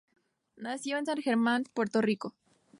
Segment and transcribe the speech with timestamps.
[0.57, 2.33] Nació en San Germán, Puerto Rico.